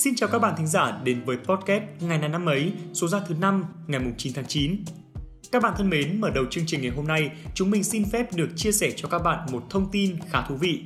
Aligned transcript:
Xin 0.00 0.14
chào 0.16 0.28
các 0.28 0.38
bạn 0.38 0.54
thính 0.56 0.66
giả 0.66 1.00
đến 1.04 1.22
với 1.24 1.36
podcast 1.36 1.82
Ngày 2.00 2.18
này 2.18 2.28
năm 2.28 2.46
ấy, 2.46 2.72
số 2.92 3.08
ra 3.08 3.20
thứ 3.28 3.34
5, 3.40 3.64
ngày 3.86 4.00
9 4.16 4.32
tháng 4.34 4.44
9. 4.46 4.76
Các 5.52 5.62
bạn 5.62 5.74
thân 5.76 5.90
mến, 5.90 6.20
mở 6.20 6.30
đầu 6.30 6.44
chương 6.50 6.64
trình 6.66 6.82
ngày 6.82 6.90
hôm 6.96 7.06
nay, 7.06 7.30
chúng 7.54 7.70
mình 7.70 7.84
xin 7.84 8.04
phép 8.04 8.34
được 8.34 8.48
chia 8.56 8.72
sẻ 8.72 8.92
cho 8.96 9.08
các 9.08 9.18
bạn 9.18 9.46
một 9.52 9.62
thông 9.70 9.90
tin 9.90 10.16
khá 10.30 10.42
thú 10.48 10.54
vị. 10.54 10.82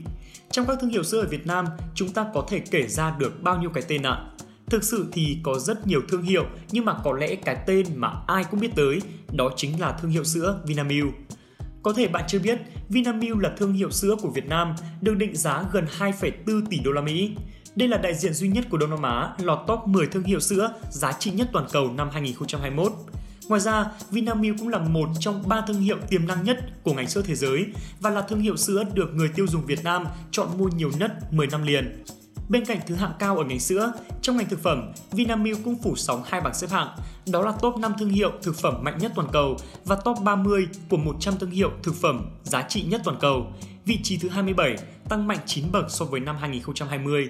Trong 0.50 0.66
các 0.66 0.78
thương 0.80 0.90
hiệu 0.90 1.02
sữa 1.02 1.20
ở 1.20 1.28
Việt 1.28 1.46
Nam, 1.46 1.66
chúng 1.94 2.08
ta 2.08 2.26
có 2.34 2.46
thể 2.48 2.58
kể 2.58 2.86
ra 2.88 3.16
được 3.18 3.42
bao 3.42 3.58
nhiêu 3.58 3.70
cái 3.70 3.82
tên 3.88 4.02
ạ? 4.02 4.24
Thực 4.66 4.84
sự 4.84 5.06
thì 5.12 5.38
có 5.42 5.58
rất 5.58 5.86
nhiều 5.86 6.00
thương 6.08 6.22
hiệu, 6.22 6.44
nhưng 6.70 6.84
mà 6.84 6.94
có 7.04 7.12
lẽ 7.12 7.34
cái 7.34 7.56
tên 7.66 7.86
mà 7.96 8.12
ai 8.26 8.44
cũng 8.50 8.60
biết 8.60 8.70
tới, 8.76 9.00
đó 9.32 9.50
chính 9.56 9.80
là 9.80 9.92
thương 9.92 10.10
hiệu 10.10 10.24
sữa 10.24 10.60
Vinamilk. 10.66 11.14
Có 11.82 11.92
thể 11.92 12.08
bạn 12.08 12.24
chưa 12.28 12.38
biết, 12.38 12.58
Vinamilk 12.88 13.38
là 13.38 13.54
thương 13.56 13.72
hiệu 13.72 13.90
sữa 13.90 14.16
của 14.22 14.30
Việt 14.30 14.46
Nam, 14.46 14.74
được 15.00 15.14
định 15.14 15.36
giá 15.36 15.64
gần 15.72 15.86
2,4 15.98 16.66
tỷ 16.70 16.78
đô 16.84 16.92
la 16.92 17.00
Mỹ. 17.00 17.36
Đây 17.76 17.88
là 17.88 17.96
đại 17.96 18.14
diện 18.14 18.34
duy 18.34 18.48
nhất 18.48 18.64
của 18.70 18.76
Đông 18.76 18.90
Nam 18.90 19.02
Á 19.02 19.34
lọt 19.38 19.58
top 19.66 19.86
10 19.86 20.06
thương 20.06 20.22
hiệu 20.22 20.40
sữa 20.40 20.72
giá 20.90 21.12
trị 21.12 21.30
nhất 21.30 21.48
toàn 21.52 21.66
cầu 21.72 21.90
năm 21.92 22.08
2021. 22.12 22.92
Ngoài 23.48 23.60
ra, 23.60 23.86
Vinamilk 24.10 24.58
cũng 24.58 24.68
là 24.68 24.78
một 24.78 25.08
trong 25.20 25.48
ba 25.48 25.60
thương 25.66 25.80
hiệu 25.80 25.96
tiềm 26.10 26.26
năng 26.26 26.44
nhất 26.44 26.58
của 26.82 26.94
ngành 26.94 27.08
sữa 27.08 27.22
thế 27.26 27.34
giới 27.34 27.66
và 28.00 28.10
là 28.10 28.22
thương 28.22 28.40
hiệu 28.40 28.56
sữa 28.56 28.84
được 28.94 29.14
người 29.14 29.28
tiêu 29.28 29.46
dùng 29.46 29.66
Việt 29.66 29.84
Nam 29.84 30.06
chọn 30.30 30.48
mua 30.58 30.68
nhiều 30.68 30.90
nhất 30.98 31.12
10 31.32 31.46
năm 31.46 31.62
liền. 31.62 32.04
Bên 32.48 32.64
cạnh 32.64 32.78
thứ 32.86 32.94
hạng 32.94 33.12
cao 33.18 33.38
ở 33.38 33.44
ngành 33.44 33.60
sữa, 33.60 33.92
trong 34.22 34.36
ngành 34.36 34.48
thực 34.48 34.62
phẩm, 34.62 34.92
Vinamilk 35.12 35.64
cũng 35.64 35.82
phủ 35.82 35.96
sóng 35.96 36.22
hai 36.26 36.40
bảng 36.40 36.54
xếp 36.54 36.70
hạng, 36.70 36.88
đó 37.26 37.42
là 37.42 37.52
top 37.60 37.76
5 37.76 37.92
thương 37.98 38.10
hiệu 38.10 38.32
thực 38.42 38.56
phẩm 38.56 38.74
mạnh 38.84 38.98
nhất 38.98 39.12
toàn 39.14 39.28
cầu 39.32 39.56
và 39.84 39.96
top 39.96 40.18
30 40.24 40.68
của 40.88 40.96
100 40.96 41.34
thương 41.40 41.50
hiệu 41.50 41.70
thực 41.82 41.94
phẩm 41.94 42.30
giá 42.42 42.62
trị 42.62 42.82
nhất 42.82 43.00
toàn 43.04 43.16
cầu. 43.20 43.52
Vị 43.84 43.98
trí 44.02 44.18
thứ 44.18 44.28
27, 44.28 44.76
tăng 45.08 45.26
mạnh 45.26 45.38
9 45.46 45.72
bậc 45.72 45.84
so 45.88 46.04
với 46.04 46.20
năm 46.20 46.36
2020. 46.40 47.28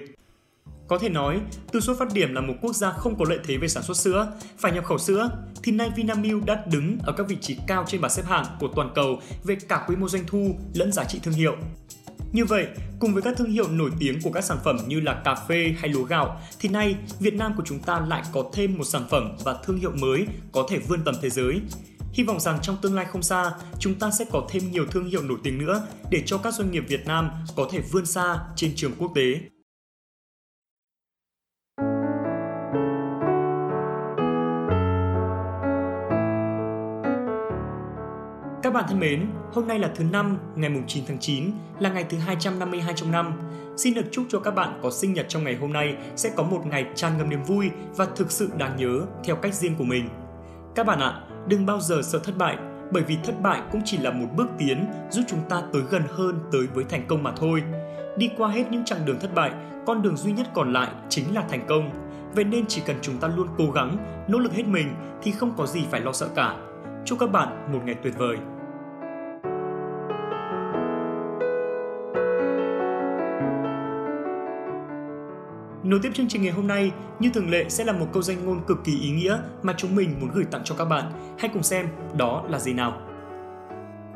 Có 0.87 0.97
thể 0.97 1.09
nói, 1.09 1.41
từ 1.71 1.79
xuất 1.79 1.99
phát 1.99 2.13
điểm 2.13 2.33
là 2.33 2.41
một 2.41 2.53
quốc 2.61 2.75
gia 2.75 2.91
không 2.91 3.15
có 3.19 3.25
lợi 3.29 3.39
thế 3.43 3.57
về 3.57 3.67
sản 3.67 3.83
xuất 3.83 3.97
sữa, 3.97 4.33
phải 4.57 4.71
nhập 4.71 4.85
khẩu 4.85 4.97
sữa, 4.97 5.29
thì 5.63 5.71
nay 5.71 5.89
Vinamilk 5.95 6.45
đã 6.45 6.63
đứng 6.71 6.97
ở 7.03 7.13
các 7.17 7.27
vị 7.27 7.37
trí 7.41 7.57
cao 7.67 7.85
trên 7.87 8.01
bảng 8.01 8.11
xếp 8.11 8.23
hạng 8.25 8.45
của 8.59 8.67
toàn 8.75 8.91
cầu 8.95 9.19
về 9.43 9.55
cả 9.55 9.83
quy 9.87 9.95
mô 9.95 10.07
doanh 10.07 10.23
thu 10.27 10.55
lẫn 10.73 10.91
giá 10.91 11.03
trị 11.03 11.19
thương 11.23 11.33
hiệu. 11.33 11.55
Như 12.31 12.45
vậy, 12.45 12.67
cùng 12.99 13.13
với 13.13 13.21
các 13.21 13.37
thương 13.37 13.51
hiệu 13.51 13.67
nổi 13.67 13.91
tiếng 13.99 14.21
của 14.21 14.31
các 14.31 14.43
sản 14.43 14.57
phẩm 14.63 14.77
như 14.87 14.99
là 14.99 15.13
cà 15.13 15.35
phê 15.35 15.75
hay 15.79 15.89
lúa 15.89 16.03
gạo, 16.03 16.41
thì 16.59 16.69
nay 16.69 16.95
Việt 17.19 17.33
Nam 17.33 17.53
của 17.57 17.63
chúng 17.65 17.79
ta 17.79 17.99
lại 17.99 18.23
có 18.31 18.43
thêm 18.53 18.77
một 18.77 18.83
sản 18.83 19.03
phẩm 19.09 19.37
và 19.43 19.55
thương 19.63 19.77
hiệu 19.77 19.91
mới 19.91 20.27
có 20.51 20.67
thể 20.69 20.77
vươn 20.77 21.03
tầm 21.05 21.15
thế 21.21 21.29
giới. 21.29 21.61
Hy 22.13 22.23
vọng 22.23 22.39
rằng 22.39 22.59
trong 22.61 22.77
tương 22.81 22.95
lai 22.95 23.05
không 23.05 23.23
xa, 23.23 23.51
chúng 23.79 23.95
ta 23.95 24.11
sẽ 24.11 24.25
có 24.31 24.47
thêm 24.49 24.71
nhiều 24.71 24.85
thương 24.85 25.05
hiệu 25.05 25.21
nổi 25.21 25.37
tiếng 25.43 25.57
nữa 25.57 25.87
để 26.11 26.23
cho 26.25 26.37
các 26.37 26.53
doanh 26.53 26.71
nghiệp 26.71 26.83
Việt 26.87 27.07
Nam 27.07 27.29
có 27.55 27.67
thể 27.71 27.79
vươn 27.91 28.05
xa 28.05 28.39
trên 28.55 28.71
trường 28.75 28.91
quốc 28.97 29.11
tế. 29.15 29.39
Các 38.65 38.73
bạn 38.73 38.85
thân 38.87 38.99
mến, 38.99 39.27
hôm 39.53 39.67
nay 39.67 39.79
là 39.79 39.91
thứ 39.95 40.03
năm, 40.03 40.37
ngày 40.55 40.71
9 40.87 41.03
tháng 41.07 41.19
9, 41.19 41.51
là 41.79 41.89
ngày 41.89 42.05
thứ 42.09 42.17
252 42.17 42.93
trong 42.95 43.11
năm. 43.11 43.33
Xin 43.77 43.93
được 43.93 44.05
chúc 44.11 44.25
cho 44.29 44.39
các 44.39 44.55
bạn 44.55 44.79
có 44.83 44.91
sinh 44.91 45.13
nhật 45.13 45.25
trong 45.29 45.43
ngày 45.43 45.55
hôm 45.55 45.73
nay 45.73 45.95
sẽ 46.15 46.31
có 46.35 46.43
một 46.43 46.61
ngày 46.65 46.85
tràn 46.95 47.17
ngập 47.17 47.27
niềm 47.27 47.43
vui 47.43 47.69
và 47.95 48.07
thực 48.15 48.31
sự 48.31 48.49
đáng 48.57 48.75
nhớ 48.77 49.01
theo 49.23 49.35
cách 49.35 49.53
riêng 49.53 49.75
của 49.77 49.83
mình. 49.83 50.09
Các 50.75 50.85
bạn 50.85 50.99
ạ, 50.99 51.21
đừng 51.47 51.65
bao 51.65 51.79
giờ 51.79 52.01
sợ 52.03 52.19
thất 52.19 52.37
bại, 52.37 52.57
bởi 52.91 53.03
vì 53.03 53.17
thất 53.23 53.41
bại 53.41 53.61
cũng 53.71 53.81
chỉ 53.85 53.97
là 53.97 54.11
một 54.11 54.27
bước 54.35 54.47
tiến 54.57 54.85
giúp 55.09 55.23
chúng 55.27 55.49
ta 55.49 55.61
tới 55.73 55.81
gần 55.89 56.03
hơn 56.09 56.39
tới 56.51 56.67
với 56.73 56.83
thành 56.89 57.05
công 57.07 57.23
mà 57.23 57.31
thôi. 57.37 57.63
Đi 58.17 58.29
qua 58.37 58.49
hết 58.49 58.71
những 58.71 58.85
chặng 58.85 59.05
đường 59.05 59.19
thất 59.19 59.35
bại, 59.35 59.51
con 59.85 60.01
đường 60.01 60.17
duy 60.17 60.31
nhất 60.31 60.47
còn 60.53 60.73
lại 60.73 60.89
chính 61.09 61.35
là 61.35 61.43
thành 61.49 61.65
công. 61.67 61.89
Vậy 62.35 62.43
nên 62.43 62.65
chỉ 62.65 62.81
cần 62.85 62.95
chúng 63.01 63.17
ta 63.17 63.27
luôn 63.27 63.47
cố 63.57 63.71
gắng, 63.71 63.97
nỗ 64.27 64.39
lực 64.39 64.53
hết 64.53 64.67
mình 64.67 64.95
thì 65.23 65.31
không 65.31 65.53
có 65.57 65.65
gì 65.65 65.85
phải 65.91 66.01
lo 66.01 66.11
sợ 66.11 66.27
cả. 66.35 66.55
Chúc 67.05 67.19
các 67.19 67.31
bạn 67.31 67.73
một 67.73 67.79
ngày 67.85 67.95
tuyệt 68.03 68.13
vời. 68.17 68.37
Nối 75.85 75.99
tiếp 76.03 76.11
chương 76.13 76.27
trình 76.27 76.41
ngày 76.41 76.51
hôm 76.51 76.67
nay, 76.67 76.91
như 77.19 77.29
thường 77.33 77.49
lệ 77.49 77.65
sẽ 77.69 77.83
là 77.83 77.93
một 77.93 78.05
câu 78.13 78.23
danh 78.23 78.45
ngôn 78.45 78.61
cực 78.67 78.83
kỳ 78.83 78.99
ý 78.99 79.11
nghĩa 79.11 79.37
mà 79.63 79.73
chúng 79.77 79.95
mình 79.95 80.15
muốn 80.19 80.29
gửi 80.33 80.45
tặng 80.51 80.61
cho 80.63 80.75
các 80.75 80.85
bạn. 80.85 81.11
Hãy 81.39 81.49
cùng 81.53 81.63
xem 81.63 81.87
đó 82.17 82.43
là 82.49 82.59
gì 82.59 82.73
nào. 82.73 83.01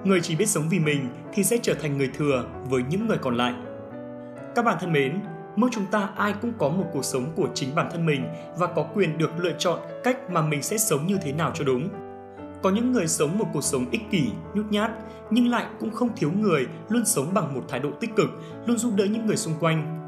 Người 0.03 0.22
chỉ 0.22 0.35
biết 0.35 0.46
sống 0.46 0.63
vì 0.69 0.80
mình 0.80 1.09
thì 1.34 1.44
sẽ 1.44 1.57
trở 1.62 1.74
thành 1.74 1.97
người 1.97 2.09
thừa 2.18 2.46
với 2.69 2.84
những 2.90 3.07
người 3.07 3.18
còn 3.18 3.38
lại. 3.38 3.53
Các 4.56 4.66
bạn 4.66 4.78
thân 4.80 4.94
mến, 4.94 5.19
mỗi 5.56 5.69
chúng 5.74 5.85
ta 5.85 6.09
ai 6.16 6.34
cũng 6.41 6.53
có 6.57 6.69
một 6.69 6.85
cuộc 6.94 7.06
sống 7.06 7.25
của 7.35 7.47
chính 7.53 7.75
bản 7.75 7.88
thân 7.91 8.06
mình 8.06 8.24
và 8.57 8.68
có 8.68 8.84
quyền 8.84 9.18
được 9.18 9.31
lựa 9.40 9.53
chọn 9.57 9.80
cách 10.03 10.31
mà 10.31 10.41
mình 10.41 10.62
sẽ 10.62 10.78
sống 10.78 11.07
như 11.07 11.18
thế 11.24 11.31
nào 11.31 11.51
cho 11.56 11.66
đúng. 11.66 11.90
Có 12.62 12.69
những 12.69 12.91
người 12.91 13.07
sống 13.07 13.38
một 13.38 13.46
cuộc 13.53 13.63
sống 13.63 13.86
ích 13.91 14.01
kỷ, 14.12 14.31
nhút 14.53 14.66
nhát, 14.69 14.91
nhưng 15.30 15.47
lại 15.47 15.66
cũng 15.80 15.91
không 15.91 16.09
thiếu 16.16 16.31
người 16.40 16.68
luôn 16.90 17.06
sống 17.06 17.34
bằng 17.34 17.53
một 17.53 17.62
thái 17.68 17.80
độ 17.80 17.90
tích 18.00 18.16
cực, 18.16 18.30
luôn 18.66 18.78
giúp 18.78 18.94
đỡ 18.96 19.06
những 19.06 19.25
người 19.25 19.38
xung 19.38 19.53
quanh, 19.59 19.98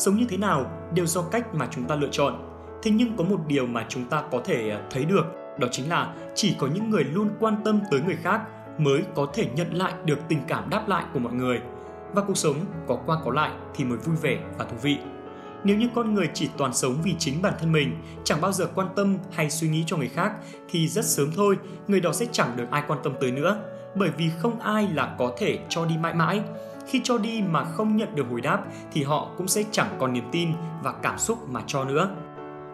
sống 0.00 0.16
như 0.16 0.26
thế 0.28 0.36
nào 0.36 0.70
đều 0.94 1.06
do 1.06 1.22
cách 1.22 1.54
mà 1.54 1.68
chúng 1.70 1.84
ta 1.84 1.94
lựa 1.94 2.08
chọn. 2.12 2.46
Thế 2.82 2.90
nhưng 2.90 3.16
có 3.16 3.24
một 3.24 3.40
điều 3.46 3.66
mà 3.66 3.86
chúng 3.88 4.04
ta 4.04 4.22
có 4.30 4.40
thể 4.44 4.70
à, 4.70 4.80
thấy 4.90 5.04
được, 5.04 5.24
đó 5.58 5.68
chính 5.70 5.88
là 5.88 6.14
chỉ 6.34 6.56
có 6.58 6.66
những 6.66 6.90
người 6.90 7.04
luôn 7.04 7.30
quan 7.40 7.56
tâm 7.64 7.80
tới 7.90 8.00
người 8.00 8.16
khác 8.22 8.40
mới 8.78 9.02
có 9.14 9.26
thể 9.34 9.48
nhận 9.54 9.74
lại 9.74 9.92
được 10.04 10.18
tình 10.28 10.40
cảm 10.48 10.70
đáp 10.70 10.88
lại 10.88 11.04
của 11.12 11.18
mọi 11.18 11.32
người. 11.32 11.60
Và 12.12 12.22
cuộc 12.22 12.36
sống 12.36 12.56
có 12.88 12.98
qua 13.06 13.16
có 13.24 13.30
lại 13.30 13.50
thì 13.74 13.84
mới 13.84 13.98
vui 13.98 14.16
vẻ 14.22 14.38
và 14.58 14.64
thú 14.64 14.76
vị. 14.82 14.98
Nếu 15.64 15.76
như 15.76 15.88
con 15.94 16.14
người 16.14 16.30
chỉ 16.34 16.50
toàn 16.56 16.74
sống 16.74 16.96
vì 17.02 17.14
chính 17.18 17.42
bản 17.42 17.54
thân 17.60 17.72
mình, 17.72 17.96
chẳng 18.24 18.40
bao 18.40 18.52
giờ 18.52 18.66
quan 18.74 18.88
tâm 18.96 19.18
hay 19.32 19.50
suy 19.50 19.68
nghĩ 19.68 19.84
cho 19.86 19.96
người 19.96 20.08
khác, 20.08 20.32
thì 20.70 20.88
rất 20.88 21.04
sớm 21.04 21.30
thôi, 21.36 21.58
người 21.88 22.00
đó 22.00 22.12
sẽ 22.12 22.26
chẳng 22.32 22.56
được 22.56 22.70
ai 22.70 22.82
quan 22.86 22.98
tâm 23.02 23.12
tới 23.20 23.30
nữa. 23.30 23.56
Bởi 23.94 24.10
vì 24.16 24.30
không 24.38 24.60
ai 24.60 24.88
là 24.94 25.14
có 25.18 25.32
thể 25.38 25.58
cho 25.68 25.84
đi 25.84 25.96
mãi 25.96 26.14
mãi 26.14 26.42
khi 26.86 27.00
cho 27.04 27.18
đi 27.18 27.42
mà 27.48 27.64
không 27.64 27.96
nhận 27.96 28.14
được 28.14 28.26
hồi 28.30 28.40
đáp 28.40 28.64
thì 28.92 29.02
họ 29.02 29.30
cũng 29.36 29.48
sẽ 29.48 29.64
chẳng 29.70 29.96
còn 29.98 30.12
niềm 30.12 30.28
tin 30.32 30.48
và 30.82 30.92
cảm 30.92 31.18
xúc 31.18 31.48
mà 31.48 31.62
cho 31.66 31.84
nữa. 31.84 32.10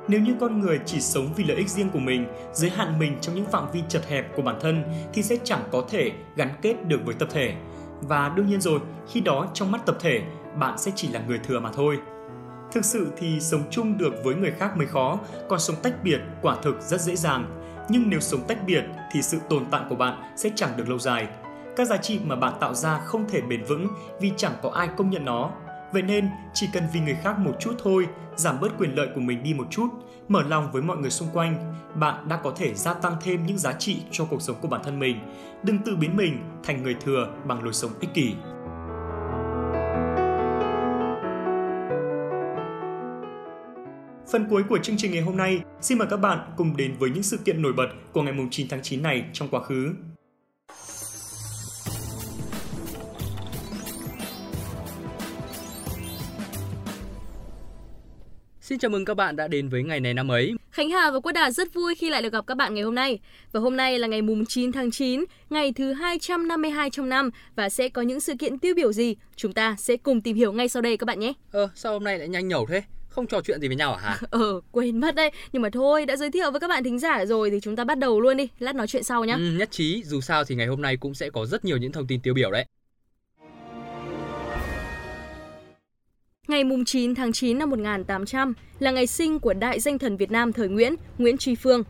Nếu 0.09 0.21
như 0.21 0.35
con 0.41 0.61
người 0.61 0.81
chỉ 0.87 1.01
sống 1.01 1.29
vì 1.37 1.45
lợi 1.45 1.57
ích 1.57 1.69
riêng 1.69 1.91
của 1.91 1.99
mình, 1.99 2.27
giới 2.53 2.71
hạn 2.71 2.99
mình 2.99 3.19
trong 3.21 3.35
những 3.35 3.51
phạm 3.51 3.65
vi 3.73 3.83
chật 3.89 4.09
hẹp 4.09 4.37
của 4.37 4.43
bản 4.43 4.59
thân 4.61 4.83
thì 5.13 5.23
sẽ 5.23 5.37
chẳng 5.45 5.63
có 5.71 5.85
thể 5.91 6.13
gắn 6.37 6.49
kết 6.63 6.75
được 6.87 7.01
với 7.05 7.15
tập 7.15 7.29
thể. 7.33 7.55
Và 8.01 8.33
đương 8.37 8.47
nhiên 8.47 8.61
rồi, 8.61 8.81
khi 9.09 9.21
đó 9.21 9.47
trong 9.55 9.73
mắt 9.73 9.87
tập 9.87 9.97
thể, 10.01 10.23
bạn 10.59 10.79
sẽ 10.79 10.93
chỉ 10.95 11.09
là 11.09 11.21
người 11.27 11.39
thừa 11.39 11.61
mà 11.61 11.71
thôi. 11.75 11.99
Thực 12.73 12.85
sự 12.85 13.13
thì 13.17 13.41
sống 13.41 13.63
chung 13.71 13.99
được 13.99 14.15
với 14.25 14.35
người 14.35 14.51
khác 14.51 14.77
mới 14.77 14.87
khó, 14.87 15.19
còn 15.49 15.59
sống 15.59 15.77
tách 15.83 16.05
biệt 16.05 16.21
quả 16.43 16.57
thực 16.63 16.81
rất 16.81 17.01
dễ 17.01 17.17
dàng. 17.17 17.63
Nhưng 17.89 18.11
nếu 18.11 18.21
sống 18.21 18.41
tách 18.49 18.59
biệt 18.67 18.85
thì 19.13 19.23
sự 19.23 19.39
tồn 19.51 19.65
tại 19.71 19.83
của 19.89 19.97
bạn 19.97 20.23
sẽ 20.37 20.51
chẳng 20.55 20.77
được 20.77 20.89
lâu 20.89 20.99
dài 20.99 21.29
các 21.77 21.89
giá 21.89 21.97
trị 21.97 22.21
mà 22.25 22.37
bạn 22.37 22.53
tạo 22.61 22.75
ra 22.75 22.99
không 22.99 23.29
thể 23.29 23.41
bền 23.41 23.65
vững 23.65 23.89
vì 24.21 24.33
chẳng 24.37 24.53
có 24.63 24.71
ai 24.71 24.89
công 24.97 25.11
nhận 25.11 25.25
nó. 25.25 25.51
Vậy 25.93 26.03
nên, 26.03 26.29
chỉ 26.55 26.69
cần 26.73 26.83
vì 26.93 27.01
người 27.01 27.17
khác 27.23 27.39
một 27.39 27.53
chút 27.61 27.75
thôi, 27.83 28.07
giảm 28.37 28.61
bớt 28.61 28.79
quyền 28.79 28.95
lợi 28.95 29.09
của 29.15 29.21
mình 29.21 29.43
đi 29.43 29.55
một 29.55 29.67
chút, 29.71 29.89
mở 30.29 30.43
lòng 30.43 30.73
với 30.73 30.83
mọi 30.83 30.97
người 30.97 31.11
xung 31.11 31.29
quanh, 31.33 31.75
bạn 31.95 32.29
đã 32.29 32.37
có 32.37 32.53
thể 32.57 32.75
gia 32.75 32.95
tăng 32.95 33.17
thêm 33.21 33.47
những 33.47 33.59
giá 33.59 33.73
trị 33.73 34.03
cho 34.11 34.25
cuộc 34.25 34.43
sống 34.43 34.57
của 34.61 34.69
bản 34.69 34.81
thân 34.85 34.99
mình. 34.99 35.17
Đừng 35.63 35.79
tự 35.79 35.97
biến 35.97 36.17
mình 36.17 36.39
thành 36.65 36.83
người 36.83 36.97
thừa 37.05 37.29
bằng 37.45 37.65
lối 37.65 37.73
sống 37.73 37.91
ích 38.01 38.15
kỷ. 38.15 38.35
Phần 44.33 44.47
cuối 44.51 44.63
của 44.69 44.79
chương 44.83 44.97
trình 44.99 45.13
ngày 45.13 45.23
hôm 45.23 45.37
nay, 45.37 45.61
xin 45.81 45.99
mời 45.99 46.09
các 46.11 46.17
bạn 46.17 46.39
cùng 46.57 46.77
đến 46.77 46.97
với 46.99 47.11
những 47.11 47.23
sự 47.23 47.37
kiện 47.45 47.63
nổi 47.63 47.73
bật 47.73 47.89
của 48.13 48.23
ngày 48.23 48.35
9 48.51 48.67
tháng 48.71 48.83
9 48.83 49.03
này 49.03 49.25
trong 49.33 49.49
quá 49.49 49.61
khứ. 49.61 49.95
Xin 58.67 58.79
chào 58.79 58.89
mừng 58.89 59.05
các 59.05 59.15
bạn 59.15 59.37
đã 59.37 59.49
đến 59.49 59.69
với 59.69 59.83
ngày 59.83 60.01
này 60.01 60.15
năm 60.15 60.31
ấy. 60.31 60.55
Khánh 60.71 60.91
Hà 60.91 61.11
và 61.11 61.21
Quốc 61.21 61.33
Đạt 61.33 61.53
rất 61.53 61.75
vui 61.75 61.95
khi 61.95 62.11
lại 62.11 62.23
được 62.23 62.33
gặp 62.33 62.47
các 62.47 62.57
bạn 62.57 62.75
ngày 62.75 62.85
hôm 62.85 62.95
nay. 62.95 63.19
Và 63.53 63.61
hôm 63.61 63.77
nay 63.77 63.99
là 63.99 64.09
ngày 64.09 64.23
mùng 64.23 64.47
9 64.47 64.73
tháng 64.73 64.91
9, 64.91 65.25
ngày 65.51 65.73
thứ 65.73 65.93
252 65.93 66.91
trong 66.91 67.09
năm 67.09 67.31
và 67.57 67.69
sẽ 67.69 67.89
có 67.89 68.03
những 68.03 68.21
sự 68.21 68.35
kiện 68.39 68.59
tiêu 68.59 68.75
biểu 68.75 68.93
gì? 68.93 69.17
Chúng 69.37 69.53
ta 69.53 69.77
sẽ 69.79 69.97
cùng 69.97 70.21
tìm 70.21 70.37
hiểu 70.37 70.53
ngay 70.53 70.69
sau 70.69 70.83
đây 70.83 70.97
các 70.97 71.05
bạn 71.05 71.21
nhé. 71.21 71.33
Ờ, 71.53 71.69
sao 71.75 71.93
hôm 71.93 72.05
nay 72.05 72.19
lại 72.19 72.29
nhanh 72.29 72.49
nhẩu 72.49 72.67
thế? 72.67 72.83
Không 73.09 73.27
trò 73.27 73.41
chuyện 73.41 73.61
gì 73.61 73.69
với 73.69 73.77
nhau 73.77 73.95
à 73.95 74.01
hả? 74.01 74.19
Ờ, 74.31 74.61
quên 74.73 75.01
mất 75.01 75.15
đây. 75.15 75.31
Nhưng 75.53 75.63
mà 75.63 75.69
thôi, 75.73 76.07
đã 76.07 76.17
giới 76.17 76.31
thiệu 76.31 76.51
với 76.51 76.61
các 76.61 76.69
bạn 76.69 76.85
thính 76.85 76.99
giả 76.99 77.25
rồi 77.25 77.51
thì 77.51 77.61
chúng 77.63 77.77
ta 77.77 77.85
bắt 77.85 77.99
đầu 77.99 78.21
luôn 78.21 78.37
đi. 78.37 78.49
Lát 78.59 78.75
nói 78.75 78.87
chuyện 78.87 79.03
sau 79.03 79.25
nhé. 79.25 79.33
Ừ, 79.33 79.51
nhất 79.59 79.71
trí, 79.71 80.03
dù 80.05 80.21
sao 80.21 80.45
thì 80.45 80.55
ngày 80.55 80.67
hôm 80.67 80.83
nay 80.83 80.97
cũng 80.97 81.15
sẽ 81.15 81.31
có 81.31 81.47
rất 81.47 81.65
nhiều 81.65 81.77
những 81.77 81.93
thông 81.93 82.07
tin 82.07 82.21
tiêu 82.21 82.35
biểu 82.35 82.51
đấy. 82.51 82.67
Ngày 86.49 86.65
9 86.87 87.15
tháng 87.15 87.33
9 87.33 87.59
năm 87.59 87.71
1800 87.71 88.55
là 88.79 88.91
ngày 88.91 89.07
sinh 89.07 89.39
của 89.39 89.55
đại 89.55 89.81
danh 89.81 89.99
thần 89.99 90.17
Việt 90.17 90.31
Nam 90.31 90.53
thời 90.53 90.69
Nguyễn, 90.69 90.95
Nguyễn 91.19 91.39
Tri 91.39 91.55
Phương. 91.55 91.83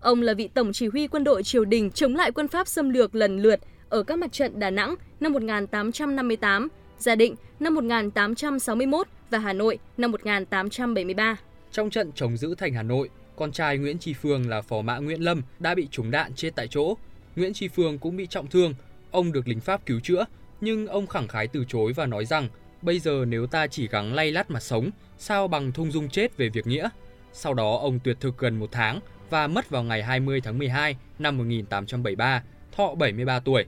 Ông 0.00 0.22
là 0.22 0.34
vị 0.34 0.48
tổng 0.48 0.72
chỉ 0.72 0.86
huy 0.86 1.06
quân 1.06 1.24
đội 1.24 1.42
triều 1.42 1.64
đình 1.64 1.90
chống 1.90 2.16
lại 2.16 2.32
quân 2.32 2.48
Pháp 2.48 2.68
xâm 2.68 2.90
lược 2.90 3.14
lần 3.14 3.38
lượt 3.38 3.60
ở 3.88 4.02
các 4.02 4.18
mặt 4.18 4.32
trận 4.32 4.58
Đà 4.58 4.70
Nẵng 4.70 4.94
năm 5.20 5.32
1858, 5.32 6.68
Gia 6.98 7.14
Định 7.14 7.34
năm 7.60 7.74
1861 7.74 9.06
và 9.30 9.38
Hà 9.38 9.52
Nội 9.52 9.78
năm 9.96 10.10
1873. 10.12 11.36
Trong 11.72 11.90
trận 11.90 12.12
chống 12.14 12.36
giữ 12.36 12.54
thành 12.54 12.74
Hà 12.74 12.82
Nội, 12.82 13.08
con 13.36 13.52
trai 13.52 13.78
Nguyễn 13.78 13.98
Tri 13.98 14.12
Phương 14.12 14.48
là 14.48 14.62
phó 14.62 14.82
mã 14.82 14.98
Nguyễn 14.98 15.20
Lâm 15.20 15.42
đã 15.58 15.74
bị 15.74 15.88
trúng 15.90 16.10
đạn 16.10 16.34
chết 16.34 16.50
tại 16.56 16.68
chỗ. 16.68 16.94
Nguyễn 17.36 17.52
Tri 17.52 17.68
Phương 17.68 17.98
cũng 17.98 18.16
bị 18.16 18.26
trọng 18.26 18.46
thương, 18.46 18.74
ông 19.10 19.32
được 19.32 19.48
lính 19.48 19.60
Pháp 19.60 19.86
cứu 19.86 20.00
chữa, 20.00 20.24
nhưng 20.60 20.86
ông 20.86 21.06
khẳng 21.06 21.28
khái 21.28 21.46
từ 21.46 21.64
chối 21.68 21.92
và 21.92 22.06
nói 22.06 22.24
rằng 22.24 22.48
bây 22.82 22.98
giờ 22.98 23.24
nếu 23.28 23.46
ta 23.46 23.66
chỉ 23.66 23.88
gắng 23.88 24.14
lay 24.14 24.32
lắt 24.32 24.50
mà 24.50 24.60
sống, 24.60 24.90
sao 25.18 25.48
bằng 25.48 25.72
thung 25.72 25.90
dung 25.90 26.08
chết 26.08 26.36
về 26.36 26.48
việc 26.48 26.66
nghĩa. 26.66 26.88
Sau 27.32 27.54
đó 27.54 27.78
ông 27.82 27.98
tuyệt 27.98 28.16
thực 28.20 28.38
gần 28.38 28.58
một 28.58 28.68
tháng 28.72 29.00
và 29.30 29.46
mất 29.46 29.70
vào 29.70 29.82
ngày 29.82 30.02
20 30.02 30.40
tháng 30.40 30.58
12 30.58 30.96
năm 31.18 31.38
1873, 31.38 32.42
thọ 32.76 32.94
73 32.94 33.40
tuổi. 33.40 33.64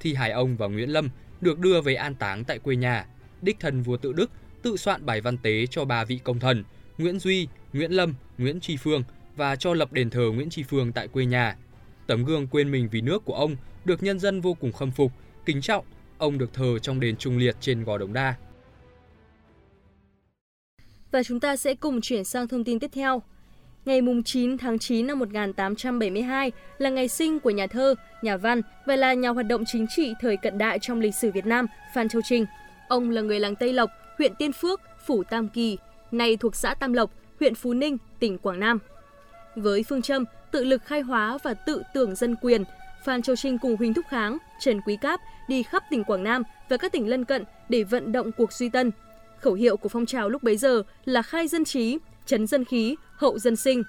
Thi 0.00 0.14
hài 0.14 0.30
ông 0.30 0.56
và 0.56 0.66
Nguyễn 0.66 0.90
Lâm 0.92 1.08
được 1.40 1.58
đưa 1.58 1.80
về 1.80 1.94
an 1.94 2.14
táng 2.14 2.44
tại 2.44 2.58
quê 2.58 2.76
nhà. 2.76 3.06
Đích 3.42 3.60
thân 3.60 3.82
vua 3.82 3.96
tự 3.96 4.12
Đức 4.12 4.30
tự 4.62 4.76
soạn 4.76 5.06
bài 5.06 5.20
văn 5.20 5.38
tế 5.38 5.66
cho 5.66 5.84
ba 5.84 6.04
vị 6.04 6.20
công 6.24 6.40
thần 6.40 6.64
Nguyễn 6.98 7.18
Duy, 7.18 7.48
Nguyễn 7.72 7.92
Lâm, 7.92 8.14
Nguyễn 8.38 8.60
Tri 8.60 8.76
Phương 8.76 9.02
và 9.36 9.56
cho 9.56 9.74
lập 9.74 9.92
đền 9.92 10.10
thờ 10.10 10.30
Nguyễn 10.34 10.50
Tri 10.50 10.62
Phương 10.62 10.92
tại 10.92 11.08
quê 11.08 11.24
nhà. 11.24 11.56
Tấm 12.06 12.24
gương 12.24 12.46
quên 12.46 12.70
mình 12.70 12.88
vì 12.88 13.00
nước 13.00 13.24
của 13.24 13.34
ông 13.34 13.56
được 13.84 14.02
nhân 14.02 14.18
dân 14.18 14.40
vô 14.40 14.54
cùng 14.54 14.72
khâm 14.72 14.90
phục, 14.90 15.12
kính 15.44 15.60
trọng. 15.60 15.84
Ông 16.18 16.38
được 16.38 16.54
thờ 16.54 16.78
trong 16.78 17.00
đền 17.00 17.16
Trung 17.16 17.38
Liệt 17.38 17.56
trên 17.60 17.84
Gò 17.84 17.98
Đống 17.98 18.12
Đa. 18.12 18.34
Và 21.10 21.22
chúng 21.22 21.40
ta 21.40 21.56
sẽ 21.56 21.74
cùng 21.74 22.00
chuyển 22.00 22.24
sang 22.24 22.48
thông 22.48 22.64
tin 22.64 22.78
tiếp 22.78 22.90
theo. 22.92 23.22
Ngày 23.84 24.00
9 24.24 24.58
tháng 24.58 24.78
9 24.78 25.06
năm 25.06 25.18
1872 25.18 26.52
là 26.78 26.90
ngày 26.90 27.08
sinh 27.08 27.40
của 27.40 27.50
nhà 27.50 27.66
thơ, 27.66 27.94
nhà 28.22 28.36
văn 28.36 28.62
và 28.86 28.96
là 28.96 29.14
nhà 29.14 29.28
hoạt 29.28 29.46
động 29.46 29.64
chính 29.66 29.86
trị 29.96 30.12
thời 30.20 30.36
cận 30.36 30.58
đại 30.58 30.78
trong 30.78 31.00
lịch 31.00 31.14
sử 31.14 31.30
Việt 31.30 31.46
Nam 31.46 31.66
Phan 31.94 32.08
Châu 32.08 32.22
Trinh. 32.24 32.46
Ông 32.88 33.10
là 33.10 33.20
người 33.20 33.40
làng 33.40 33.56
Tây 33.56 33.72
Lộc, 33.72 33.90
huyện 34.18 34.34
Tiên 34.38 34.52
Phước, 34.52 34.80
phủ 35.06 35.22
Tam 35.24 35.48
Kỳ, 35.48 35.78
nay 36.10 36.36
thuộc 36.36 36.56
xã 36.56 36.74
Tam 36.74 36.92
Lộc, 36.92 37.10
huyện 37.40 37.54
Phú 37.54 37.74
Ninh, 37.74 37.98
tỉnh 38.18 38.38
Quảng 38.38 38.60
Nam. 38.60 38.78
Với 39.56 39.82
phương 39.82 40.02
châm 40.02 40.24
tự 40.50 40.64
lực 40.64 40.82
khai 40.84 41.00
hóa 41.00 41.38
và 41.42 41.54
tự 41.54 41.82
tưởng 41.94 42.14
dân 42.14 42.36
quyền, 42.42 42.64
Phan 43.04 43.22
Châu 43.22 43.36
Trinh 43.36 43.58
cùng 43.58 43.76
Huỳnh 43.76 43.94
Thúc 43.94 44.04
Kháng, 44.08 44.38
Trần 44.60 44.80
Quý 44.80 44.96
Cáp 45.00 45.20
đi 45.48 45.62
khắp 45.62 45.82
tỉnh 45.90 46.04
Quảng 46.04 46.24
Nam 46.24 46.42
và 46.68 46.76
các 46.76 46.92
tỉnh 46.92 47.08
lân 47.08 47.24
cận 47.24 47.44
để 47.68 47.82
vận 47.82 48.12
động 48.12 48.30
cuộc 48.32 48.52
duy 48.52 48.68
tân. 48.68 48.90
Khẩu 49.40 49.54
hiệu 49.54 49.76
của 49.76 49.88
phong 49.88 50.06
trào 50.06 50.28
lúc 50.28 50.42
bấy 50.42 50.56
giờ 50.56 50.82
là 51.04 51.22
khai 51.22 51.48
dân 51.48 51.64
trí, 51.64 51.98
chấn 52.26 52.46
dân 52.46 52.64
khí, 52.64 52.96
hậu 53.12 53.38
dân 53.38 53.56
sinh. 53.56 53.82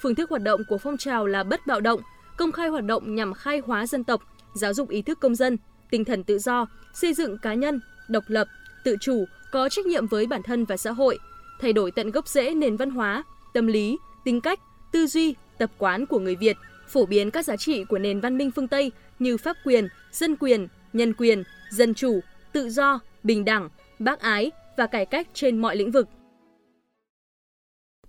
Phương 0.00 0.14
thức 0.14 0.30
hoạt 0.30 0.42
động 0.42 0.60
của 0.68 0.78
phong 0.78 0.96
trào 0.96 1.26
là 1.26 1.44
bất 1.44 1.66
bạo 1.66 1.80
động, 1.80 2.00
công 2.36 2.52
khai 2.52 2.68
hoạt 2.68 2.84
động 2.84 3.14
nhằm 3.14 3.34
khai 3.34 3.58
hóa 3.66 3.86
dân 3.86 4.04
tộc, 4.04 4.22
giáo 4.54 4.74
dục 4.74 4.88
ý 4.88 5.02
thức 5.02 5.20
công 5.20 5.34
dân, 5.34 5.58
tinh 5.90 6.04
thần 6.04 6.24
tự 6.24 6.38
do, 6.38 6.66
xây 6.94 7.14
dựng 7.14 7.38
cá 7.38 7.54
nhân, 7.54 7.80
độc 8.08 8.24
lập, 8.26 8.48
tự 8.84 8.96
chủ, 9.00 9.24
có 9.52 9.68
trách 9.68 9.86
nhiệm 9.86 10.06
với 10.06 10.26
bản 10.26 10.42
thân 10.42 10.64
và 10.64 10.76
xã 10.76 10.90
hội, 10.90 11.18
thay 11.60 11.72
đổi 11.72 11.90
tận 11.90 12.10
gốc 12.10 12.28
rễ 12.28 12.54
nền 12.54 12.76
văn 12.76 12.90
hóa, 12.90 13.24
tâm 13.54 13.66
lý, 13.66 13.98
tính 14.24 14.40
cách, 14.40 14.60
tư 14.92 15.06
duy, 15.06 15.34
tập 15.58 15.70
quán 15.78 16.06
của 16.06 16.18
người 16.18 16.36
Việt, 16.36 16.56
phổ 16.88 17.06
biến 17.06 17.30
các 17.30 17.44
giá 17.44 17.56
trị 17.56 17.84
của 17.84 17.98
nền 17.98 18.20
văn 18.20 18.38
minh 18.38 18.50
phương 18.50 18.68
Tây 18.68 18.92
như 19.18 19.36
pháp 19.36 19.56
quyền, 19.64 19.88
dân 20.12 20.36
quyền, 20.36 20.68
nhân 20.92 21.12
quyền, 21.12 21.42
dân 21.70 21.94
chủ, 21.94 22.20
tự 22.52 22.70
do, 22.70 23.00
bình 23.22 23.44
đẳng, 23.44 23.68
bác 23.98 24.20
ái 24.20 24.50
và 24.80 24.86
cải 24.86 25.06
cách 25.06 25.28
trên 25.34 25.58
mọi 25.58 25.76
lĩnh 25.76 25.90
vực. 25.90 26.08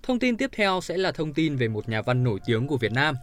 Thông 0.04 0.20
tin 0.20 0.38
tiếp 0.38 0.50
theo 0.54 0.82
sẽ 0.82 0.98
là 0.98 1.12
thông 1.12 1.34
tin 1.34 1.56
về 1.56 1.68
một 1.68 1.90
nhà 1.90 2.02
văn 2.02 2.24
nổi 2.24 2.40
tiếng 2.46 2.68
của 2.68 2.78
Việt 2.78 2.92
Nam. 2.92 3.16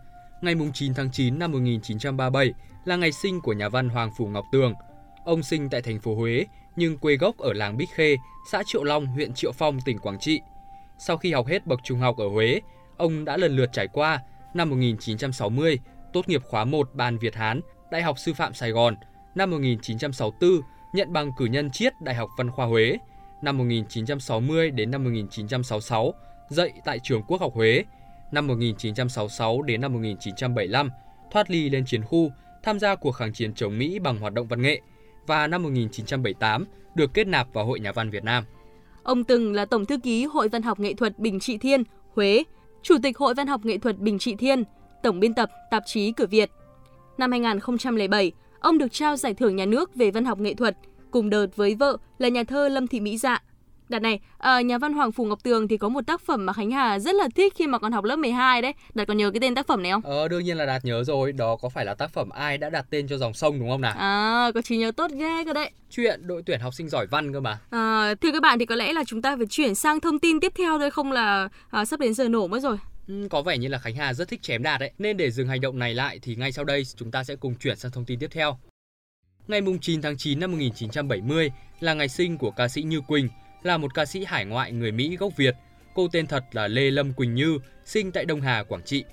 Ngày 0.43 0.55
9 0.75 0.95
tháng 0.95 1.11
9 1.13 1.39
năm 1.39 1.53
1937 1.53 2.53
là 2.85 2.97
ngày 2.97 3.13
sinh 3.13 3.41
của 3.41 3.53
nhà 3.53 3.69
văn 3.69 3.89
Hoàng 3.89 4.11
Phủ 4.19 4.27
Ngọc 4.27 4.45
Tường. 4.53 4.75
Ông 5.25 5.43
sinh 5.43 5.69
tại 5.71 5.83
thành 5.83 6.01
phố 6.01 6.15
Huế 6.15 6.45
nhưng 6.77 6.99
quê 6.99 7.17
gốc 7.17 7.39
ở 7.39 7.53
làng 7.53 7.77
Bích 7.77 7.89
Khê, 7.95 8.17
xã 8.51 8.63
Triệu 8.67 8.85
Long, 8.85 9.07
huyện 9.07 9.33
Triệu 9.35 9.53
Phong, 9.53 9.81
tỉnh 9.81 9.99
Quảng 9.99 10.19
Trị. 10.19 10.41
Sau 10.99 11.17
khi 11.17 11.33
học 11.33 11.47
hết 11.47 11.67
bậc 11.67 11.81
trung 11.85 11.99
học 11.99 12.17
ở 12.17 12.29
Huế, 12.29 12.61
ông 12.97 13.25
đã 13.25 13.37
lần 13.37 13.57
lượt 13.57 13.71
trải 13.73 13.89
qua 13.89 14.21
năm 14.55 14.71
1960 14.71 15.79
tốt 16.13 16.29
nghiệp 16.29 16.43
khóa 16.45 16.65
1 16.65 16.91
Ban 16.95 17.19
Việt 17.19 17.35
Hán, 17.35 17.61
Đại 17.91 18.03
học 18.03 18.19
Sư 18.19 18.33
phạm 18.35 18.55
Sài 18.55 18.71
Gòn, 18.71 18.95
năm 19.35 19.51
1964 19.51 20.51
nhận 20.93 21.13
bằng 21.13 21.33
cử 21.37 21.45
nhân 21.45 21.71
triết 21.71 21.93
Đại 22.01 22.15
học 22.15 22.29
Văn 22.39 22.51
khoa 22.51 22.67
Huế, 22.67 22.99
năm 23.43 23.59
1960 23.59 24.71
đến 24.71 24.91
năm 24.91 25.05
1966 25.05 26.15
dạy 26.49 26.73
tại 26.85 26.99
trường 27.03 27.23
Quốc 27.23 27.41
học 27.41 27.53
Huế, 27.55 27.85
năm 28.33 28.47
1966 28.47 29.63
đến 29.63 29.81
năm 29.81 29.93
1975 29.93 30.91
thoát 31.31 31.51
ly 31.51 31.71
lên 31.71 31.85
chiến 31.87 32.03
khu, 32.03 32.31
tham 32.63 32.79
gia 32.79 32.95
cuộc 32.95 33.13
kháng 33.13 33.33
chiến 33.33 33.55
chống 33.55 33.79
Mỹ 33.79 33.99
bằng 33.99 34.19
hoạt 34.19 34.33
động 34.35 34.47
văn 34.47 34.63
nghệ 34.63 34.81
và 35.27 35.47
năm 35.47 35.63
1978 35.63 36.65
được 36.95 37.15
kết 37.15 37.27
nạp 37.27 37.53
vào 37.53 37.65
Hội 37.67 37.81
Nhà 37.81 37.93
văn 37.93 38.11
Việt 38.11 38.25
Nam. 38.25 38.45
Ông 39.03 39.25
từng 39.25 39.53
là 39.53 39.65
Tổng 39.65 39.87
thư 39.87 39.99
ký 39.99 40.25
Hội 40.25 40.49
Văn 40.49 40.63
học 40.63 40.81
Nghệ 40.81 40.95
thuật 40.95 41.19
Bình 41.19 41.41
Trị 41.41 41.59
Thiên, 41.59 41.83
Huế, 42.15 42.45
Chủ 42.83 42.95
tịch 43.03 43.19
Hội 43.19 43.35
Văn 43.35 43.47
học 43.47 43.65
Nghệ 43.65 43.79
thuật 43.79 43.99
Bình 43.99 44.19
Trị 44.19 44.35
Thiên, 44.35 44.65
Tổng 45.03 45.21
biên 45.21 45.35
tập 45.35 45.51
tạp 45.71 45.83
chí 45.87 46.13
Cửa 46.13 46.27
Việt. 46.27 46.51
Năm 47.19 47.31
2007, 47.31 48.33
ông 48.61 48.79
được 48.79 48.93
trao 48.93 49.17
giải 49.17 49.35
thưởng 49.35 49.57
nhà 49.57 49.67
nước 49.67 49.95
về 49.95 50.11
văn 50.11 50.25
học 50.25 50.39
nghệ 50.39 50.55
thuật, 50.55 50.77
cùng 51.11 51.31
đợt 51.31 51.47
với 51.57 51.75
vợ 51.75 51.97
là 52.19 52.29
nhà 52.29 52.45
thơ 52.45 52.69
Lâm 52.69 52.87
Thị 52.87 53.01
Mỹ 53.01 53.19
Dạ. 53.19 53.43
Đợt 53.89 53.99
này, 53.99 54.21
à, 54.39 54.61
nhà 54.61 54.79
văn 54.79 54.93
Hoàng 54.93 55.13
Phủ 55.13 55.25
Ngọc 55.25 55.43
Tường 55.43 55.69
thì 55.69 55.77
có 55.77 55.89
một 55.89 56.07
tác 56.07 56.21
phẩm 56.21 56.47
mà 56.47 56.53
Khánh 56.53 56.71
Hà 56.71 56.99
rất 56.99 57.15
là 57.15 57.29
thích 57.35 57.53
khi 57.57 57.67
mà 57.67 57.79
còn 57.79 57.93
học 57.93 58.05
lớp 58.05 58.17
12 58.17 58.63
đấy. 58.63 58.73
Đạt 58.95 59.09
còn 59.09 59.17
nhớ 59.17 59.31
cái 59.31 59.41
tên 59.41 59.55
tác 59.55 59.67
phẩm 59.67 59.83
này 59.83 59.93
không? 59.93 60.03
Ờ, 60.05 60.29
đương 60.29 60.45
nhiên 60.45 60.57
là 60.57 60.67
Đạt 60.67 60.85
nhớ 60.85 61.05
rồi. 61.05 61.33
Đó 61.33 61.57
có 61.57 61.69
phải 61.69 61.85
là 61.85 61.95
tác 61.95 62.11
phẩm 62.11 62.29
ai 62.29 62.59
đã 62.59 62.71
đặt 62.71 62.87
tên 62.91 63.09
cho 63.09 63.17
dòng 63.19 63.35
sông 63.35 63.59
đúng 63.61 63.71
không 63.71 63.81
nào? 63.81 63.95
À, 63.99 64.51
có 64.55 64.63
trí 64.63 64.77
nhớ 64.77 64.91
tốt 64.91 65.11
ghê 65.11 65.45
cơ 65.45 65.53
đấy. 65.53 65.71
Chuyện 65.91 66.27
đội 66.27 66.43
tuyển 66.47 66.61
học 66.61 66.75
sinh 66.75 66.89
giỏi 66.89 67.07
văn 67.07 67.33
cơ 67.33 67.41
mà. 67.41 67.59
À, 67.71 68.15
thưa 68.21 68.33
các 68.33 68.43
bạn 68.43 68.59
thì 68.59 68.67
có 68.67 68.75
lẽ 68.75 68.93
là 68.93 69.05
chúng 69.07 69.23
ta 69.23 69.37
phải 69.37 69.47
chuyển 69.51 69.75
sang 69.75 70.01
thông 70.01 70.19
tin 70.19 70.41
tiếp 70.41 70.53
theo 70.59 70.79
thôi 70.79 70.91
không 70.91 71.13
là 71.13 71.49
à, 71.71 71.85
sắp 71.85 72.01
đến 72.01 72.15
giờ 72.15 72.29
nổ 72.29 72.47
mất 72.47 72.61
rồi. 72.61 72.77
Ừ, 73.09 73.27
có 73.31 73.43
vẻ 73.43 73.59
như 73.59 73.69
là 73.69 73.79
Khánh 73.79 73.95
Hà 73.95 74.15
rất 74.15 74.29
thích 74.29 74.43
chém 74.43 74.63
Đạt 74.63 74.81
đấy. 74.81 74.91
Nên 74.99 75.17
để 75.17 75.31
dừng 75.31 75.49
hành 75.49 75.61
động 75.61 75.79
này 75.79 75.95
lại 75.95 76.19
thì 76.23 76.37
ngay 76.37 76.53
sau 76.53 76.65
đây 76.65 76.83
chúng 76.97 77.11
ta 77.11 77.25
sẽ 77.25 77.37
cùng 77.37 77.55
chuyển 77.55 77.77
sang 77.77 77.91
thông 77.93 78.05
tin 78.05 78.19
tiếp 78.19 78.29
theo. 78.33 78.59
Ngày 79.49 79.61
9 79.81 80.03
tháng 80.03 80.17
9 80.17 80.41
năm 80.41 80.51
1970 80.51 81.53
là 81.81 81.95
ngày 81.95 82.09
sinh 82.09 82.39
của 82.39 82.51
ca 82.51 82.69
sĩ 82.69 82.83
Như 82.83 83.01
Quỳnh, 83.01 83.29
là 83.63 83.79
một 83.79 83.95
ca 83.95 84.05
sĩ 84.05 84.25
hải 84.25 84.45
ngoại 84.45 84.73
người 84.73 84.93
Mỹ 84.93 85.17
gốc 85.17 85.37
Việt. 85.37 85.55
Cô 85.95 86.09
tên 86.13 86.27
thật 86.27 86.45
là 86.53 86.69
Lê 86.69 86.91
Lâm 86.91 87.13
Quỳnh 87.13 87.35
Như, 87.35 87.59
sinh 87.85 88.13
tại 88.13 88.25
Đông 88.25 88.41
Hà, 88.41 88.63
Quảng 88.69 88.83
Trị. 88.83 89.05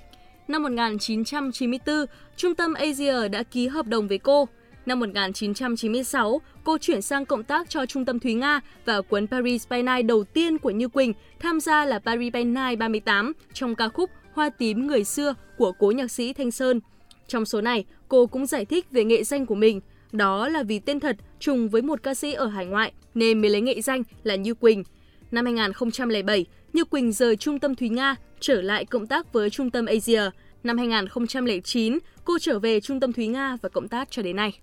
Năm 0.48 0.64
1994, 0.64 1.96
Trung 2.38 2.56
tâm 2.56 2.74
Asia 2.74 3.28
đã 3.28 3.44
ký 3.44 3.68
hợp 3.68 3.88
đồng 3.88 4.08
với 4.08 4.18
cô. 4.18 4.48
Năm 4.86 5.00
1996, 5.00 6.42
cô 6.64 6.78
chuyển 6.78 7.02
sang 7.02 7.26
cộng 7.26 7.44
tác 7.44 7.70
cho 7.70 7.86
Trung 7.86 8.06
tâm 8.06 8.20
Thúy 8.20 8.34
Nga 8.34 8.62
và 8.86 9.02
cuốn 9.02 9.28
Paris 9.28 9.68
by 9.70 9.82
Night 9.82 10.06
đầu 10.06 10.24
tiên 10.24 10.58
của 10.58 10.72
Như 10.72 10.88
Quỳnh 10.88 11.13
tham 11.39 11.60
gia 11.60 11.86
là 11.86 12.00
Paris 12.00 12.34
by 12.34 12.44
Night 12.44 12.80
38 12.80 13.34
trong 13.54 13.75
ca 13.75 13.89
khúc 13.89 14.10
Hoa 14.34 14.50
tím 14.50 14.88
người 14.88 15.04
xưa 15.04 15.34
của 15.58 15.72
cố 15.72 15.92
nhạc 15.92 16.12
sĩ 16.12 16.34
Thanh 16.34 16.51
Sơn. 16.51 16.80
Trong 17.27 17.46
số 17.46 17.62
này, 17.62 17.86
cô 18.08 18.25
cũng 18.25 18.46
giải 18.46 18.65
thích 18.65 18.86
về 18.92 19.04
nghệ 19.04 19.24
danh 19.24 19.46
của 19.46 19.56
mình– 19.56 19.82
đó 20.17 20.48
là 20.48 20.63
vì 20.63 20.79
tên 20.79 21.00
thật 21.00 21.17
trùng 21.39 21.69
với 21.69 21.81
một 21.81 22.03
ca 22.03 22.13
sĩ 22.13 22.34
ở 22.34 22.48
hải 22.48 22.65
ngoại 22.65 22.93
nên 23.13 23.41
mới 23.41 23.50
lấy 23.50 23.62
nghệ 23.62 23.81
danh 23.81 24.03
là 24.24 24.36
Như 24.36 24.53
Quỳnh. 24.53 24.84
Năm 25.31 25.45
2007, 25.45 26.45
Như 26.74 26.86
Quỳnh 26.86 27.12
rời 27.12 27.36
trung 27.36 27.60
tâm 27.60 27.75
Thúy 27.75 27.89
Nga, 27.89 28.15
trở 28.39 28.62
lại 28.62 28.86
cộng 28.86 29.07
tác 29.07 29.34
với 29.34 29.50
trung 29.50 29.72
tâm 29.72 29.86
Asia. 29.86 30.22
Năm 30.63 30.77
2009, 30.77 32.00
cô 32.25 32.39
trở 32.39 32.60
về 32.60 32.81
trung 32.81 33.00
tâm 33.00 33.13
Thúy 33.13 33.27
Nga 33.27 33.57
và 33.62 33.69
cộng 33.69 33.88
tác 33.88 34.12
cho 34.12 34.22
đến 34.22 34.36
nay. 34.36 34.60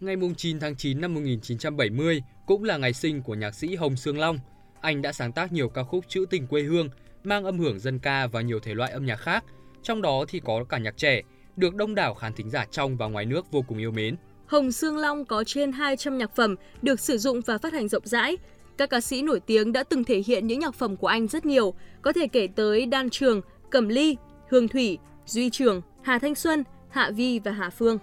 Ngày 0.00 0.16
9 0.36 0.60
tháng 0.60 0.76
9 0.76 1.00
năm 1.00 1.14
1970 1.14 2.22
cũng 2.46 2.64
là 2.64 2.76
ngày 2.76 2.92
sinh 2.92 3.22
của 3.22 3.34
nhạc 3.34 3.54
sĩ 3.54 3.74
Hồng 3.74 3.96
Sương 3.96 4.18
Long. 4.18 4.38
Anh 4.80 5.02
đã 5.02 5.12
sáng 5.12 5.32
tác 5.32 5.52
nhiều 5.52 5.68
ca 5.68 5.82
khúc 5.82 6.08
trữ 6.08 6.24
tình 6.30 6.46
quê 6.46 6.62
hương, 6.62 6.88
mang 7.24 7.44
âm 7.44 7.58
hưởng 7.58 7.78
dân 7.78 7.98
ca 7.98 8.26
và 8.26 8.40
nhiều 8.40 8.60
thể 8.60 8.74
loại 8.74 8.92
âm 8.92 9.06
nhạc 9.06 9.16
khác, 9.16 9.44
trong 9.82 10.02
đó 10.02 10.24
thì 10.28 10.40
có 10.40 10.64
cả 10.64 10.78
nhạc 10.78 10.96
trẻ, 10.96 11.22
được 11.58 11.74
đông 11.74 11.94
đảo 11.94 12.14
khán 12.14 12.32
thính 12.32 12.50
giả 12.50 12.66
trong 12.70 12.96
và 12.96 13.06
ngoài 13.06 13.26
nước 13.26 13.52
vô 13.52 13.64
cùng 13.68 13.78
yêu 13.78 13.90
mến. 13.90 14.16
Hồng 14.46 14.72
Sương 14.72 14.96
Long 14.96 15.24
có 15.24 15.44
trên 15.44 15.72
200 15.72 16.18
nhạc 16.18 16.36
phẩm 16.36 16.54
được 16.82 17.00
sử 17.00 17.18
dụng 17.18 17.40
và 17.46 17.58
phát 17.58 17.72
hành 17.72 17.88
rộng 17.88 18.06
rãi. 18.06 18.36
Các 18.76 18.90
ca 18.90 19.00
sĩ 19.00 19.22
nổi 19.22 19.40
tiếng 19.40 19.72
đã 19.72 19.82
từng 19.82 20.04
thể 20.04 20.22
hiện 20.26 20.46
những 20.46 20.58
nhạc 20.60 20.74
phẩm 20.74 20.96
của 20.96 21.06
anh 21.06 21.28
rất 21.28 21.46
nhiều, 21.46 21.74
có 22.02 22.12
thể 22.12 22.26
kể 22.26 22.48
tới 22.56 22.86
Đan 22.86 23.10
Trường, 23.10 23.40
Cẩm 23.70 23.88
Ly, 23.88 24.16
Hương 24.50 24.68
Thủy, 24.68 24.98
Duy 25.26 25.50
Trường, 25.50 25.82
Hà 26.02 26.18
Thanh 26.18 26.34
Xuân, 26.34 26.64
Hạ 26.90 27.10
Vi 27.10 27.38
và 27.38 27.50
Hà 27.50 27.70
Phương. 27.70 27.98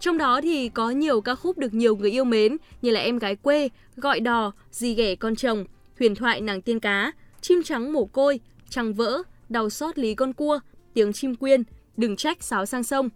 Trong 0.00 0.18
đó 0.18 0.40
thì 0.40 0.68
có 0.68 0.90
nhiều 0.90 1.20
ca 1.20 1.34
khúc 1.34 1.58
được 1.58 1.74
nhiều 1.74 1.96
người 1.96 2.10
yêu 2.10 2.24
mến 2.24 2.56
như 2.82 2.90
là 2.90 3.00
Em 3.00 3.18
gái 3.18 3.36
quê, 3.36 3.68
Gọi 3.96 4.20
đò, 4.20 4.52
Dì 4.70 4.94
ghẻ 4.94 5.14
con 5.14 5.36
chồng, 5.36 5.64
Huyền 5.98 6.14
thoại 6.14 6.40
nàng 6.40 6.62
tiên 6.62 6.80
cá, 6.80 7.12
Chim 7.40 7.62
trắng 7.62 7.92
mồ 7.92 8.04
côi, 8.04 8.40
Trăng 8.70 8.94
vỡ, 8.94 9.22
Đau 9.48 9.70
xót 9.70 9.98
lý 9.98 10.14
con 10.14 10.32
cua, 10.32 10.60
Tiếng 10.94 11.12
chim 11.12 11.34
quyên, 11.34 11.62
đừng 11.98 12.16
trách 12.16 12.42
sáo 12.42 12.66
sang 12.66 12.82
sông. 12.82 13.08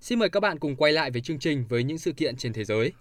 Xin 0.00 0.18
mời 0.18 0.28
các 0.28 0.40
bạn 0.40 0.58
cùng 0.58 0.76
quay 0.76 0.92
lại 0.92 1.10
với 1.10 1.20
chương 1.20 1.38
trình 1.38 1.64
với 1.68 1.84
những 1.84 1.98
sự 1.98 2.12
kiện 2.12 2.36
trên 2.36 2.52
thế 2.52 2.64
giới. 2.64 2.92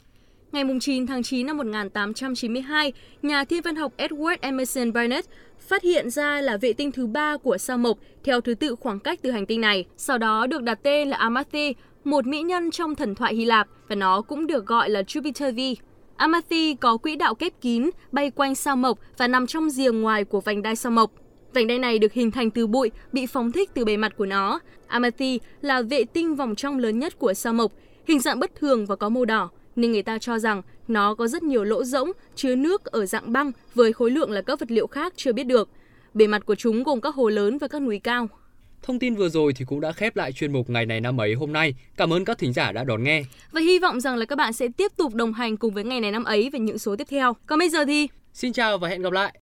Ngày 0.51 0.63
9 0.82 1.08
tháng 1.08 1.24
9 1.24 1.48
năm 1.48 1.58
1892, 1.58 2.94
nhà 3.22 3.46
thiên 3.46 3.62
văn 3.62 3.75
học 3.75 3.94
Edward 3.98 4.38
Emerson 4.42 4.94
Burnett 4.94 5.30
phát 5.60 5.84
hiện 5.84 6.10
ra 6.10 6.42
là 6.42 6.58
vệ 6.58 6.74
tinh 6.74 6.92
thứ 6.92 7.08
ba 7.08 7.38
của 7.38 7.58
sao 7.58 7.77
Mộc 7.77 7.98
theo 8.24 8.42
thứ 8.42 8.54
tự 8.54 8.75
khoảng 8.75 9.00
cách 9.00 9.20
từ 9.22 9.32
hành 9.32 9.46
tinh 9.46 9.62
này. 9.62 9.86
Sau 9.98 10.18
đó 10.18 10.48
được 10.48 10.63
đặt 10.63 10.80
tên 10.84 11.10
là 11.10 11.18
Amalthea, 11.18 11.72
một 12.04 12.27
mỹ 12.27 12.42
nhân 12.42 12.72
trong 12.72 12.96
thần 12.96 13.15
thoại 13.15 13.36
Hy 13.36 13.46
Lạp 13.46 13.68
và 13.88 13.96
nó 13.96 14.22
cũng 14.22 14.48
được 14.48 14.65
gọi 14.65 14.89
là 14.89 15.01
Jupiter 15.01 15.54
V. 15.56 15.82
Amalfi 16.18 16.75
có 16.75 16.98
quỹ 16.98 17.15
đạo 17.15 17.36
kép 17.36 17.62
kín, 17.62 17.89
bay 18.12 18.32
quanh 18.32 18.56
sao 18.56 18.75
mộc 18.75 19.00
và 19.18 19.27
nằm 19.27 19.48
trong 19.48 19.70
rìa 19.70 19.92
ngoài 19.92 20.24
của 20.24 20.42
vành 20.42 20.62
đai 20.62 20.75
sao 20.75 20.92
mộc. 20.92 21.12
Vành 21.55 21.67
đai 21.67 21.79
này 21.79 22.00
được 22.00 22.13
hình 22.13 22.31
thành 22.31 22.51
từ 22.51 22.67
bụi 22.67 22.91
bị 23.12 23.25
phóng 23.25 23.51
thích 23.51 23.69
từ 23.74 23.85
bề 23.85 23.97
mặt 23.97 24.13
của 24.17 24.25
nó. 24.25 24.59
Amalfi 24.89 25.39
là 25.62 25.81
vệ 25.81 26.03
tinh 26.03 26.35
vòng 26.35 26.55
trong 26.55 26.79
lớn 26.79 27.00
nhất 27.00 27.19
của 27.19 27.33
sao 27.33 27.53
mộc, 27.53 27.71
hình 28.07 28.19
dạng 28.19 28.39
bất 28.39 28.55
thường 28.55 28.85
và 28.85 28.95
có 28.95 29.09
màu 29.09 29.25
đỏ, 29.25 29.50
nên 29.75 29.91
người 29.91 30.03
ta 30.03 30.17
cho 30.17 30.39
rằng 30.39 30.62
nó 30.88 31.15
có 31.15 31.27
rất 31.27 31.43
nhiều 31.43 31.63
lỗ 31.63 31.83
rỗng 31.83 32.12
chứa 32.35 32.55
nước 32.55 32.85
ở 32.85 33.05
dạng 33.05 33.33
băng 33.33 33.51
với 33.75 33.93
khối 33.93 34.12
lượng 34.12 34.31
là 34.31 34.41
các 34.41 34.59
vật 34.59 34.71
liệu 34.71 34.88
khác 34.88 35.13
chưa 35.15 35.33
biết 35.33 35.43
được. 35.43 35.69
Bề 36.13 36.27
mặt 36.27 36.45
của 36.45 36.55
chúng 36.55 36.83
gồm 36.83 37.01
các 37.01 37.15
hồ 37.15 37.29
lớn 37.29 37.57
và 37.57 37.67
các 37.67 37.81
núi 37.81 38.00
cao. 38.00 38.27
Thông 38.83 39.00
tin 39.00 39.15
vừa 39.15 39.29
rồi 39.29 39.53
thì 39.53 39.65
cũng 39.65 39.81
đã 39.81 39.91
khép 39.91 40.15
lại 40.15 40.31
chuyên 40.31 40.53
mục 40.53 40.69
ngày 40.69 40.85
này 40.85 41.01
năm 41.01 41.21
ấy 41.21 41.33
hôm 41.33 41.53
nay. 41.53 41.74
Cảm 41.97 42.13
ơn 42.13 42.25
các 42.25 42.38
thính 42.38 42.53
giả 42.53 42.71
đã 42.71 42.83
đón 42.83 43.03
nghe. 43.03 43.24
Và 43.51 43.62
hy 43.62 43.79
vọng 43.79 44.00
rằng 44.00 44.15
là 44.15 44.25
các 44.25 44.35
bạn 44.35 44.53
sẽ 44.53 44.67
tiếp 44.77 44.91
tục 44.97 45.13
đồng 45.13 45.33
hành 45.33 45.57
cùng 45.57 45.74
với 45.74 45.83
ngày 45.83 46.01
này 46.01 46.12
năm 46.12 46.24
ấy 46.24 46.50
về 46.50 46.59
những 46.59 46.77
số 46.77 46.95
tiếp 46.95 47.07
theo. 47.09 47.33
Còn 47.45 47.59
bây 47.59 47.69
giờ 47.69 47.85
thì 47.85 48.07
Xin 48.33 48.53
chào 48.53 48.77
và 48.77 48.89
hẹn 48.89 49.01
gặp 49.01 49.13
lại. 49.13 49.33